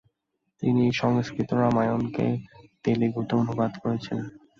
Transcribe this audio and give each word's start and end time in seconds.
তিনি 0.63 0.83
সংস্কৃত 1.01 1.49
রামায়ণকে 1.55 2.25
তেলুগুতে 2.83 3.33
অনুবাদ 3.35 3.71
করেছিলেন। 3.83 4.25